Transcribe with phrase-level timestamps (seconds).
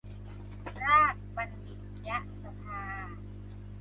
[0.83, 2.09] ราชบัณฑิตย
[2.41, 2.81] สภา